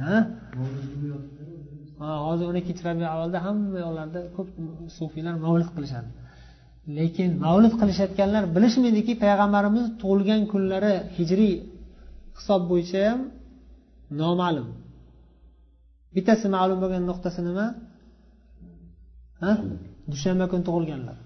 [2.27, 4.49] hozir o'n ikkinchi rabiul avvalda hamma yoqlarda ko'p
[4.99, 6.11] sufiylar mavlid qilishadi.
[6.99, 11.55] Lekin mavlid qilishayotganlar bilishmaydiki payg'ambarimiz tug'ilgan kunlari hijriy
[12.39, 13.21] hisob bo'yicha ham
[14.21, 14.69] noma'lum.
[16.15, 17.67] Bittasi ma'lum bo'lgan nuqtasi nima?
[20.13, 21.17] Dushanba kuni tug'ilganlar.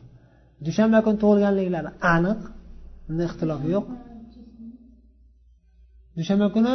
[0.66, 2.40] Dushanba kuni tug'ilganliklari aniq
[3.09, 3.87] unda ixtilof yo'q.
[6.18, 6.73] Dushanba kuni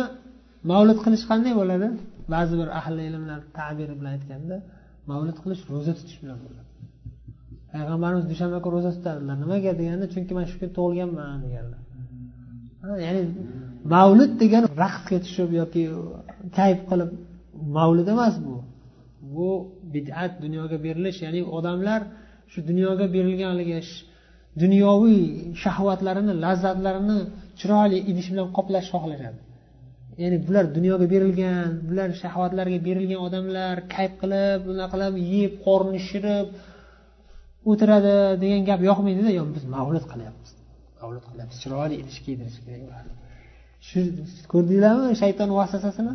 [0.72, 1.88] mavlid qilish qanday bo'ladi?
[2.34, 4.56] Ba'zi bir ahli ilmlar tabiri bilan aytganda
[5.12, 6.69] mavlid qilish ro'za tutish bilan bo'ladi.
[7.74, 9.36] Payg'ambarimiz dushanba kuni ro'za tutadilar.
[9.43, 11.82] Nimaga deganda chunki man shu kuni tug'ilganman deganlar.
[13.06, 13.22] Ya'ni
[13.96, 15.84] mavlid degani raqsga tushib yoki
[16.58, 17.10] kayf qilib
[17.78, 18.56] mavlid emas bu.
[19.36, 19.48] Bu
[19.95, 22.01] bid'at dunyoga berilish ya'ni odamlar
[22.51, 23.79] shu dunyoga berilgan haligi
[24.63, 25.23] dunyoviy
[25.63, 27.19] shahvatlarini lazzatlarini
[27.60, 29.39] chiroyli idish bilan qoplashni xohlashadi.
[30.23, 36.47] Ya'ni bular dunyoga berilgan bular shahvatlarga berilgan odamlar kayf qilib bunaqa qilib yeb qorni shirib
[37.69, 40.49] o'tiradi degan gap yoqmaydida yo biz mavlud qilyapmiz.
[41.01, 41.58] Mavlud qilyapmiz.
[41.63, 43.08] Chiroyli idish kiydirish kerak
[43.88, 43.99] shu
[44.51, 46.13] ko'rdinglarmi shayton vasvasasini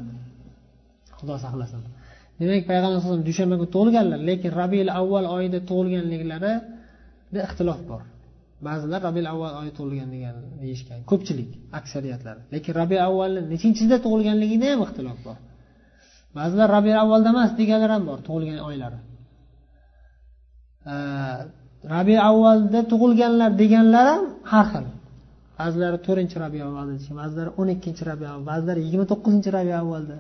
[1.19, 1.83] xudo saqlasin.
[2.41, 6.53] Demak payg'ambar alayhisalom dushanba kuni tug'ilganlar lekin rabiul avval oyida tug'ilganliklarida
[7.47, 8.03] ixtilof bor.
[8.67, 10.99] Ba'zilar rabiul avval oyi tug'ilgan degan deyishgan.
[11.11, 15.37] Ko'pchilik aksariyatlari lekin rabiul avvalni nechinchida tug'ilganligida ham ixtilof bor.
[16.39, 18.99] Ba'zilar rabiul avvalda emas deganlar ham bor tug'ilgan oylari.
[21.95, 24.87] Rabiul avvalda tug'ilganlar deganlar ham har xil.
[25.59, 30.17] Ba'zilari to'rtinchi rabiul avvalda ba'zilari o'n ikkinchi rabiul avval ba'zilari yigirma to'qqizinchi rabiul avvalda.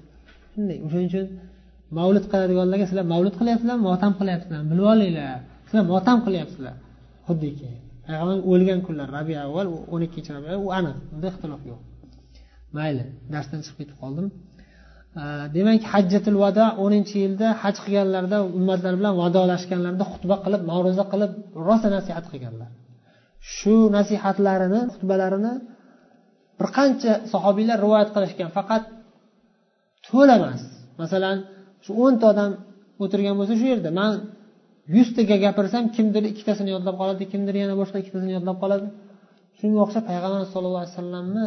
[0.52, 1.26] Shunday o'shaning uchun
[1.98, 5.38] mavlud qiladiganlarga sizlar mavlud qilyapsizlarmi motam qilyapsizlarmi bilib olinglar.
[5.66, 6.74] Sizlar motam qilyapsizlar.
[7.29, 7.70] Xuddiki
[8.07, 11.81] payg'ambar o'lgan kunlar rabi avval o'n ikkinchi rabi u aniq unda ixtilof yo'q.
[12.77, 14.27] Mayli darsdan chiqib ketib qoldim.
[15.57, 21.33] Demak hajjatul vado o'ninchi yilda haj qilganlarida ummatlar bilan vadolashganlarida xutba qilib ma'ruza qilib
[21.68, 22.70] rosa nasihat qilganlar.
[23.57, 25.53] Shu nasihatlarini xutbalarini
[26.59, 28.83] bir qancha sahobiylar rivoyat qilishgan faqat
[30.07, 30.62] to'la emas
[31.03, 31.37] masalan
[31.84, 32.50] shu o'nta odam
[33.02, 33.90] o'tirgan bo'lsa shu yerda.
[34.00, 34.12] Man
[34.96, 38.86] yuztaga gapirsam kimdir ikkitasini yodlab qoladi kimdir yana boshqa ikkitasini yodlab qoladi.
[39.58, 41.46] Shunga o'xshab payg'ambar sallallohu alayhi vasallamni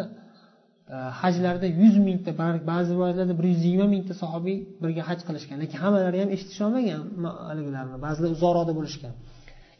[0.94, 2.32] e, hajlarda hajlarida yuz mingta
[2.72, 5.58] ba'zi rivoyatlarda bir yuz yigirma mingta sahobiy birga haj qilishgan.
[5.64, 7.02] Lekin hammalari ham eshitisholmagan
[7.50, 7.98] haligilarni.
[8.06, 9.14] Ba'zilar uzoqroqda bo'lishgan.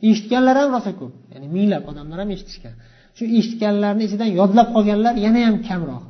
[0.10, 1.14] Eshitganlar ham rosa ko'p.
[1.34, 2.76] Ya'ni minglab odamlar ham eshitishgan.
[3.18, 6.04] Shu eshitganlarni ichidan yodlab qolganlar yana ham kamroq.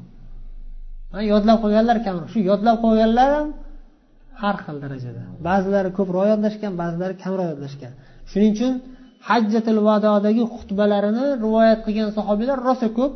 [1.33, 2.29] Yodlab qolganlar kamroq.
[2.33, 3.47] Shu yodlab qolganlar ham
[4.41, 5.21] har xil darajada.
[5.47, 7.93] Ba'zilari ko'proq yodlashgan ba'zilari kamroq yodlashgan.
[8.31, 8.73] Shuning uchun
[9.29, 13.13] hajjatil vadodagi xutbalarini rivoyat qilgan sahobiylar rosa ko'p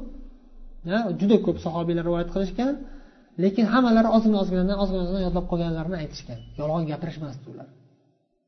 [1.19, 2.73] juda ko'p sahobiylar rivoyat qilishgan
[3.43, 6.39] lekin hammalari ozgina ozginadan ozgina ozgina yodlab qolganlarini aytishgan.
[6.59, 7.67] Yolg'on gapirishmasdi ular.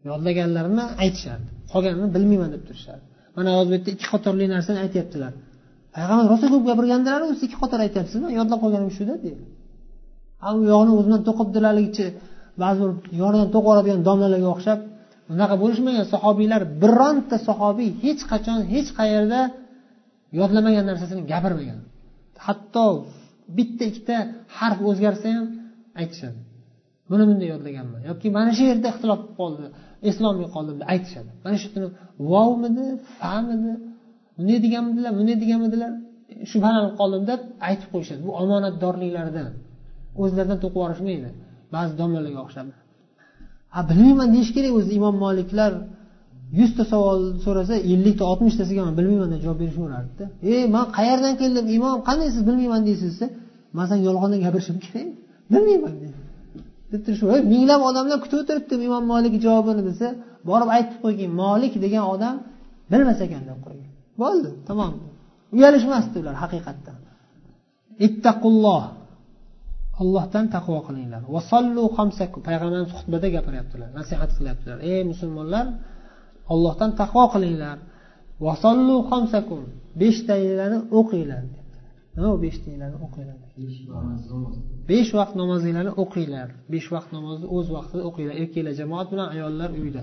[0.09, 1.49] Yodlaganlarini aytishardi.
[1.73, 3.05] Qolganini bilmayman deb turishardi.
[3.35, 5.33] Mana hozir bu yerda ikki qatorli narsani aytyaptilar.
[5.95, 8.29] Payg'ambar rosa ko'p gapirgandilar siz ikki qator aytyapsizmi?
[8.39, 9.43] Yodlab qolganim shuda deydi.
[10.45, 12.07] A u yog'ini o'zidan to'qibdilarligicha
[12.63, 12.91] ba'zi bir
[13.21, 14.79] yonidan to'q oladigan domlalarga o'xshab
[15.33, 19.39] unaqa bo'lishmagan sahobiylar bironta sahobiy hech qachon hech qayerda
[20.39, 21.79] yodlamagan narsasini gapirmagan.
[22.45, 22.85] Hatto
[23.57, 24.15] bitta ikkita
[24.57, 25.45] harf o'zgarsa ham
[26.01, 26.39] aytishadi.
[27.09, 28.01] Buni bunday yodlaganman.
[28.09, 29.65] Yoki mana shu yerda ixtilof bo'lib qoldi
[30.09, 31.29] eslolmay qoldim deb aytishadi.
[31.43, 31.67] Mana shu
[32.31, 32.85] vovmidi
[33.19, 33.73] famidi
[34.37, 35.91] bunday deganmidilar bunday deganmidilar
[36.51, 38.21] shubhalanib qoldim deb aytib qo'yishadi.
[38.27, 39.51] Bu omonatdorliklaridan
[40.21, 41.29] o'zlaridan to'qib yuborishmaydi
[41.73, 42.67] ba'zi domlalarga o'xshab.
[43.77, 45.71] A bilmayman deyish kerak o'zi imom moliklar
[46.59, 51.65] yuzta savol so'rasa ellikta oltmishtasiga man bilmayman deb javob berishaverardida e man qayerdan keldim?
[51.77, 53.27] Imom qanday siz bilmayman deysiz desa
[53.77, 55.07] man san yolg'ondan gapirishim kerak.
[55.53, 55.93] Bilmayman
[56.91, 60.07] deb turish e, minglab odamlar kutib o'tiribdi imom molik javobini desa
[60.49, 62.35] borib aytib qo'ygin molik degan odam
[62.91, 63.89] bilmas ekan deb qo'ygan
[64.21, 64.93] bo'ldi tamom
[65.55, 66.97] uyalishmasdi ular haqiqatdan.
[68.05, 68.83] Ittaqulloh.
[70.01, 71.21] Allohdan taqvo qilinglar.
[71.35, 74.77] Vasollu xamsakum payg'ambarimiz xutbada gapiryaptilar nasihat qilyaptilar.
[74.91, 75.65] Ey musulmonlar
[76.53, 77.77] ollohdan taqvo qilinglar.
[78.47, 79.61] Vasollu xomsakum
[80.01, 81.43] beshtanglarni o'qinglar.
[82.15, 83.37] Nima u beshtanglarni o'qinglar?
[84.91, 86.47] Besh vaqt namozinglarni o'qinglar.
[86.73, 88.35] Besh vaqt namozni o'z vaqtida o'qinglar.
[88.43, 90.01] Erkaklar jamoat bilan ayollar uyda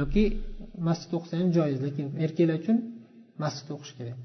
[0.00, 0.24] yoki
[0.86, 2.76] masjidda o'qisa ham joiz lekin erkaklar uchun
[3.42, 4.18] masjidda o'qish kerak.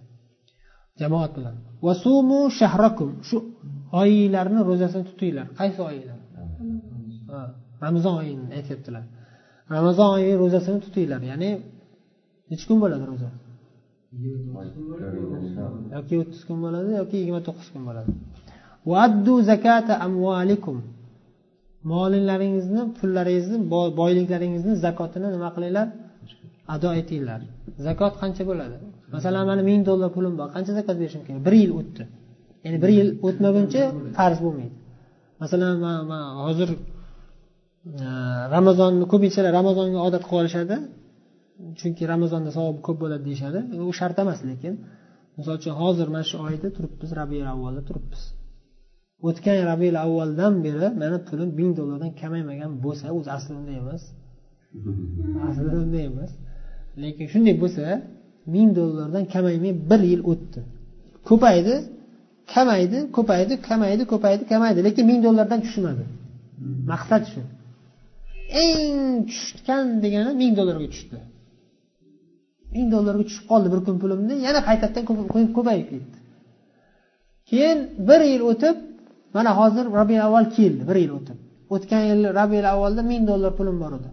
[1.02, 1.56] Jamoat bilan.
[1.88, 3.10] Vasumu shahrakum.
[3.30, 3.38] Shu
[4.00, 5.48] oyinglarni ro'zasini tutinglar.
[5.60, 6.20] Qaysi oyinglar
[7.82, 9.04] ramazon oyini aytyaptilar.
[9.76, 11.22] Ramazon oyi ro'zasini tutinglar.
[11.32, 11.50] Ya'ni
[12.52, 13.30] nechi kun bo'ladi ro'za
[15.96, 18.10] yoki o'ttiz kun bo'ladi yoki yigirma to'qqiz kun bo'ladi.
[18.92, 20.78] Vaddu zakata amvalikum
[21.92, 23.58] molinglaringizni pullaringizni
[24.02, 25.88] boyliklaringizni zakotini nima qilinglar?
[26.76, 27.42] Ado etinglar.
[27.88, 28.78] Zakot qancha bo'ladi?
[29.16, 30.48] Masalan mani ming dollar pulim bor.
[30.56, 31.42] Qancha zakot berishim kerak?
[31.48, 32.04] Bir yil o'tdi.
[32.64, 33.84] Ya'ni bir yil o'tmaguncha
[34.18, 34.76] farz bo'lmaydi.
[35.42, 35.76] Masalan
[36.12, 38.06] man hozir e,
[38.56, 40.76] ramazonni ko'pinchalar ramazonga odat qilib olishadi.
[41.80, 43.60] Chunki ramazonda savobi ko'p bo'ladi deyishadi.
[43.90, 44.74] U shart emas lekin
[45.38, 48.22] misol uchun hozir mana shu oyda turibmiz rabiul avvalda turibmiz.
[49.28, 54.04] O'tgan rabiul avvaldan beri mani pulim ming dollardan kamaymagan bo'lsa o'zi asli unday emas.
[55.48, 56.32] Aslida unday emas.
[57.04, 57.84] Lekin shunday bo'lsa
[58.56, 60.60] ming dollardan kamaymay bir yil o'tdi.
[61.30, 61.76] Ko'paydi
[62.54, 64.80] kamaydi ko'paydi kamaydi ko'paydi kamaydi.
[64.88, 66.04] Lekin ming dollardan tushmadi.
[66.92, 67.42] Maqsad shu.
[68.64, 68.96] Eng
[69.32, 71.18] tushgan degani ming dollarga tushdi.
[72.76, 75.04] Ming dollarga tushib qoldi bir kun pulimni yana qaytadan
[75.58, 76.18] ko'payib ketdi.
[77.50, 78.78] Keyin bir yil o'tib
[79.36, 81.38] mana hozir rabiul avval keldi bir yil o'tib.
[81.76, 84.10] O'tgan yil rabiul avvalda ming dollar pulim bor edi.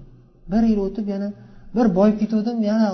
[0.53, 1.29] Bir yil o'tib yana
[1.77, 2.87] bir boyib ketgandim yana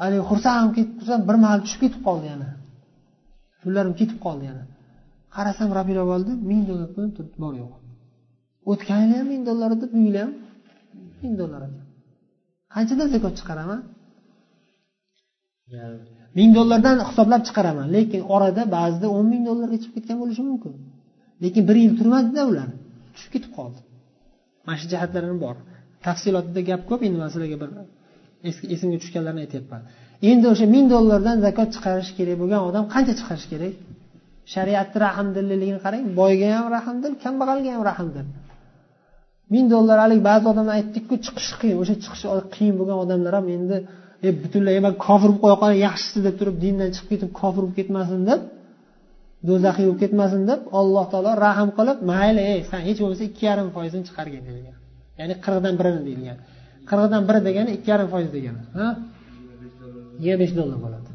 [0.00, 2.48] haligi xursand bo'lib ketib bir mahal tushib ketib qoldi yana.
[3.62, 4.64] Pullarim ketib qoldi yana.
[5.36, 7.72] Qarasam rabiul avvalda ming dollar pulim turibdi bor yo'q.
[8.70, 10.30] O'tgan yili ham ming dollar edi bu yil ham
[11.22, 11.84] ming dollar ekan
[12.74, 13.80] qanchadan zakot chiqaraman?
[16.38, 20.72] Ming dollardan hisoblab chiqaraman lekin orada ba'zida o'n ming dollarga chiqib ketgan bo'lishi mumkin.
[21.42, 22.68] Lekin bir yil turmadida ular.
[23.14, 23.80] Tushib ketib qoldi.
[24.66, 25.56] Mana shu jihatlarim bor.
[26.06, 27.70] Tafsilotida gap ko'p endi man sizlarga bir
[28.74, 29.82] esimga tushganlarini aytyapman
[30.30, 33.74] endi o'sha ming dollardan zakot chiqarish kerak bo'lgan odam qancha chiqarish kerak?
[34.54, 38.26] Shariatni rahmdilligini qarang boyga ham rahmdil kambag'alga ham rahmdil.
[39.54, 43.76] Ming dollar haligi ba'zi odamlar aytdikku chiqishi qiyin o'sha chiqishi qiyin bo'lgan odamlar ham endi
[44.26, 47.76] e butunlay man kofir bo'lib qo'ya qolay yaxshisi deb turib dindan chiqib ketib kofir bo'lib
[47.78, 48.40] ketmasin deb
[49.48, 53.68] do'zaxiy bo'lib ketmasin deb alloh taolo rahm qilib mayli ey san hech bo'lmasa ikki yarim
[53.76, 54.76] foizini chiqargin deyilgan
[55.20, 56.38] ya'ni qirqdan birini deyilgan.
[56.90, 58.86] Qirqdan biri degani ikki yarim foiz degani ha?
[60.42, 61.10] besh dollar bo'ladi.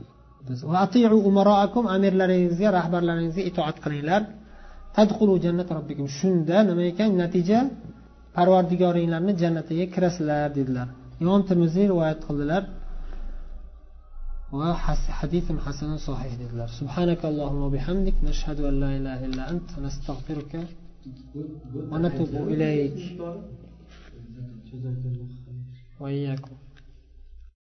[1.95, 4.21] Amirlaringizga rahbarlaringizga itoat qilinglar.
[5.77, 6.07] Robbikum.
[6.17, 7.09] Shunda nima ekan?
[7.21, 7.59] Natija
[8.37, 10.87] parvardigoringlarni jannatiga kirasizlar dedilar.
[11.23, 12.63] Imom termiziy rivoyat qildilar.
[14.59, 14.69] Va
[15.19, 16.69] hadisim hasan sohih dedilar.
[16.79, 18.15] Subhanakallohumma bihamdik.
[18.29, 19.67] Nashhadu an la ilaha illa ant.
[19.85, 20.61] Nastag'firuka
[21.91, 22.97] va natubu ilayk.
[26.01, 26.64] Va iyyakum.